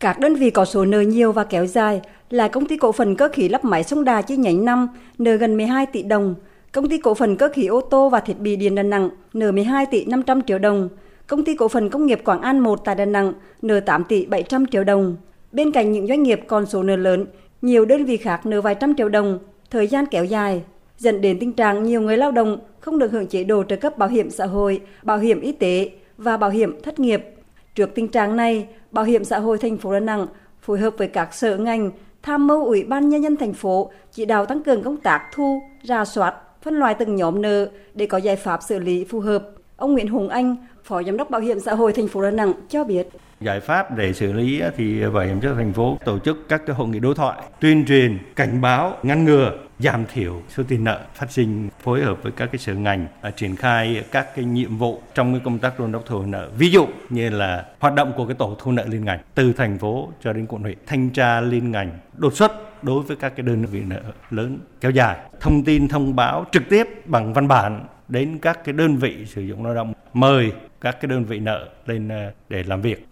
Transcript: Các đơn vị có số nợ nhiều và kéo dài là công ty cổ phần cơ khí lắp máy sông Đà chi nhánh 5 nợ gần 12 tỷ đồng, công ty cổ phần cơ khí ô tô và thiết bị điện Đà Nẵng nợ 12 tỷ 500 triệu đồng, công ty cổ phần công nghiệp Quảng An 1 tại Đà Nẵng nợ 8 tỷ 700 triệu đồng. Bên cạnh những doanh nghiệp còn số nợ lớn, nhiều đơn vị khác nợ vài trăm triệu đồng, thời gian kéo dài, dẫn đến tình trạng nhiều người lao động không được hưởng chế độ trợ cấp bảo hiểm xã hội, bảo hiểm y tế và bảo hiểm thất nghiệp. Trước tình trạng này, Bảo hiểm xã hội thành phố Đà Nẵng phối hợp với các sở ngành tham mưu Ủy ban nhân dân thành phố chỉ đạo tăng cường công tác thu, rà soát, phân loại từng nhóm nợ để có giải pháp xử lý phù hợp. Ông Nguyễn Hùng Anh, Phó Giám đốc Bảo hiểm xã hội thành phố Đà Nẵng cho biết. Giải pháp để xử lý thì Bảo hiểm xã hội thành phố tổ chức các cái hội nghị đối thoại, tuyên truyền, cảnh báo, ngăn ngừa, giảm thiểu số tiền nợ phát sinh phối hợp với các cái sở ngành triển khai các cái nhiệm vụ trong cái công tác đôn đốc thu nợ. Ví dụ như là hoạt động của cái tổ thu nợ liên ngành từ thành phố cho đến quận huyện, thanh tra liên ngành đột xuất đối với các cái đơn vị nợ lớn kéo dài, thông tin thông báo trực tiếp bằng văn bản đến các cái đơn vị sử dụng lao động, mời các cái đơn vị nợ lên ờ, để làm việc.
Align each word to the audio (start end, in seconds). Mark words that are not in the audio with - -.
Các 0.00 0.18
đơn 0.18 0.34
vị 0.34 0.50
có 0.50 0.64
số 0.64 0.84
nợ 0.84 1.00
nhiều 1.00 1.32
và 1.32 1.44
kéo 1.44 1.66
dài 1.66 2.00
là 2.30 2.48
công 2.48 2.66
ty 2.66 2.76
cổ 2.76 2.92
phần 2.92 3.16
cơ 3.16 3.28
khí 3.32 3.48
lắp 3.48 3.64
máy 3.64 3.84
sông 3.84 4.04
Đà 4.04 4.22
chi 4.22 4.36
nhánh 4.36 4.64
5 4.64 4.88
nợ 5.18 5.34
gần 5.34 5.56
12 5.56 5.86
tỷ 5.86 6.02
đồng, 6.02 6.34
công 6.72 6.88
ty 6.88 6.98
cổ 6.98 7.14
phần 7.14 7.36
cơ 7.36 7.48
khí 7.54 7.66
ô 7.66 7.80
tô 7.80 8.08
và 8.08 8.20
thiết 8.20 8.38
bị 8.38 8.56
điện 8.56 8.74
Đà 8.74 8.82
Nẵng 8.82 9.10
nợ 9.32 9.52
12 9.52 9.86
tỷ 9.86 10.04
500 10.04 10.42
triệu 10.42 10.58
đồng, 10.58 10.88
công 11.26 11.44
ty 11.44 11.54
cổ 11.54 11.68
phần 11.68 11.90
công 11.90 12.06
nghiệp 12.06 12.20
Quảng 12.24 12.42
An 12.42 12.58
1 12.58 12.84
tại 12.84 12.94
Đà 12.94 13.04
Nẵng 13.04 13.32
nợ 13.62 13.80
8 13.80 14.04
tỷ 14.04 14.26
700 14.26 14.66
triệu 14.66 14.84
đồng. 14.84 15.16
Bên 15.52 15.72
cạnh 15.72 15.92
những 15.92 16.06
doanh 16.06 16.22
nghiệp 16.22 16.40
còn 16.46 16.66
số 16.66 16.82
nợ 16.82 16.96
lớn, 16.96 17.26
nhiều 17.62 17.84
đơn 17.84 18.04
vị 18.04 18.16
khác 18.16 18.46
nợ 18.46 18.60
vài 18.60 18.74
trăm 18.74 18.94
triệu 18.94 19.08
đồng, 19.08 19.38
thời 19.70 19.86
gian 19.86 20.06
kéo 20.06 20.24
dài, 20.24 20.62
dẫn 20.98 21.20
đến 21.20 21.38
tình 21.38 21.52
trạng 21.52 21.82
nhiều 21.82 22.00
người 22.00 22.16
lao 22.16 22.30
động 22.32 22.58
không 22.80 22.98
được 22.98 23.12
hưởng 23.12 23.26
chế 23.26 23.44
độ 23.44 23.62
trợ 23.62 23.76
cấp 23.76 23.98
bảo 23.98 24.08
hiểm 24.08 24.30
xã 24.30 24.46
hội, 24.46 24.80
bảo 25.02 25.18
hiểm 25.18 25.40
y 25.40 25.52
tế 25.52 25.90
và 26.18 26.36
bảo 26.36 26.50
hiểm 26.50 26.82
thất 26.82 26.98
nghiệp. 26.98 27.37
Trước 27.78 27.94
tình 27.94 28.08
trạng 28.08 28.36
này, 28.36 28.68
Bảo 28.90 29.04
hiểm 29.04 29.24
xã 29.24 29.38
hội 29.38 29.58
thành 29.58 29.76
phố 29.78 29.92
Đà 29.92 30.00
Nẵng 30.00 30.26
phối 30.60 30.78
hợp 30.78 30.94
với 30.98 31.08
các 31.08 31.34
sở 31.34 31.56
ngành 31.56 31.90
tham 32.22 32.46
mưu 32.46 32.64
Ủy 32.64 32.84
ban 32.84 33.08
nhân 33.08 33.22
dân 33.22 33.36
thành 33.36 33.52
phố 33.52 33.90
chỉ 34.12 34.24
đạo 34.24 34.46
tăng 34.46 34.62
cường 34.62 34.82
công 34.82 34.96
tác 34.96 35.28
thu, 35.32 35.62
rà 35.82 36.04
soát, 36.04 36.34
phân 36.62 36.74
loại 36.74 36.94
từng 36.94 37.16
nhóm 37.16 37.42
nợ 37.42 37.68
để 37.94 38.06
có 38.06 38.18
giải 38.18 38.36
pháp 38.36 38.62
xử 38.62 38.78
lý 38.78 39.04
phù 39.04 39.20
hợp. 39.20 39.42
Ông 39.78 39.92
Nguyễn 39.92 40.08
Hùng 40.08 40.28
Anh, 40.28 40.56
Phó 40.84 41.02
Giám 41.02 41.16
đốc 41.16 41.30
Bảo 41.30 41.40
hiểm 41.40 41.60
xã 41.60 41.74
hội 41.74 41.92
thành 41.92 42.08
phố 42.08 42.22
Đà 42.22 42.30
Nẵng 42.30 42.52
cho 42.68 42.84
biết. 42.84 43.08
Giải 43.40 43.60
pháp 43.60 43.96
để 43.96 44.12
xử 44.12 44.32
lý 44.32 44.62
thì 44.76 45.06
Bảo 45.14 45.24
hiểm 45.24 45.38
xã 45.42 45.48
hội 45.48 45.56
thành 45.56 45.72
phố 45.72 45.98
tổ 46.04 46.18
chức 46.18 46.48
các 46.48 46.62
cái 46.66 46.76
hội 46.76 46.88
nghị 46.88 46.98
đối 46.98 47.14
thoại, 47.14 47.42
tuyên 47.60 47.84
truyền, 47.86 48.18
cảnh 48.36 48.60
báo, 48.60 48.96
ngăn 49.02 49.24
ngừa, 49.24 49.52
giảm 49.78 50.04
thiểu 50.14 50.42
số 50.48 50.62
tiền 50.68 50.84
nợ 50.84 51.00
phát 51.14 51.30
sinh 51.30 51.68
phối 51.82 52.02
hợp 52.02 52.22
với 52.22 52.32
các 52.32 52.48
cái 52.52 52.58
sở 52.58 52.74
ngành 52.74 53.06
triển 53.36 53.56
khai 53.56 54.04
các 54.12 54.36
cái 54.36 54.44
nhiệm 54.44 54.78
vụ 54.78 55.00
trong 55.14 55.32
cái 55.32 55.40
công 55.44 55.58
tác 55.58 55.80
đôn 55.80 55.92
đốc 55.92 56.06
thu 56.06 56.22
nợ. 56.22 56.48
Ví 56.58 56.70
dụ 56.70 56.86
như 57.10 57.30
là 57.30 57.64
hoạt 57.78 57.94
động 57.94 58.12
của 58.16 58.26
cái 58.26 58.34
tổ 58.34 58.56
thu 58.58 58.72
nợ 58.72 58.84
liên 58.88 59.04
ngành 59.04 59.20
từ 59.34 59.52
thành 59.52 59.78
phố 59.78 60.08
cho 60.22 60.32
đến 60.32 60.46
quận 60.46 60.62
huyện, 60.62 60.78
thanh 60.86 61.10
tra 61.10 61.40
liên 61.40 61.70
ngành 61.70 61.98
đột 62.16 62.34
xuất 62.34 62.84
đối 62.84 63.02
với 63.02 63.16
các 63.16 63.32
cái 63.36 63.46
đơn 63.46 63.64
vị 63.64 63.80
nợ 63.86 64.00
lớn 64.30 64.58
kéo 64.80 64.90
dài, 64.90 65.16
thông 65.40 65.64
tin 65.64 65.88
thông 65.88 66.16
báo 66.16 66.44
trực 66.52 66.62
tiếp 66.70 67.06
bằng 67.06 67.32
văn 67.32 67.48
bản 67.48 67.84
đến 68.08 68.38
các 68.42 68.64
cái 68.64 68.72
đơn 68.72 68.96
vị 68.96 69.26
sử 69.26 69.42
dụng 69.42 69.64
lao 69.64 69.74
động, 69.74 69.92
mời 70.12 70.52
các 70.80 71.00
cái 71.00 71.08
đơn 71.08 71.24
vị 71.24 71.38
nợ 71.38 71.68
lên 71.86 72.08
ờ, 72.08 72.32
để 72.48 72.62
làm 72.62 72.82
việc. 72.82 73.06